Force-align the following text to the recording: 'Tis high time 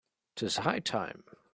'Tis 0.35 0.57
high 0.57 0.79
time 0.79 1.23